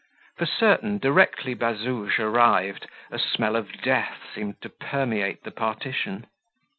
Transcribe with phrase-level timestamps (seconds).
[0.37, 6.25] For certain, directly Bazouge arrived, a smell of death seemed to permeate the partition.